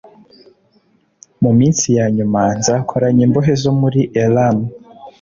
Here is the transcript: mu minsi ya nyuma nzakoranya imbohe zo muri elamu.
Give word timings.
mu 1.41 1.51
minsi 1.59 1.85
ya 1.97 2.05
nyuma 2.15 2.41
nzakoranya 2.59 3.21
imbohe 3.27 3.53
zo 3.63 3.71
muri 3.79 4.01
elamu. 4.23 4.65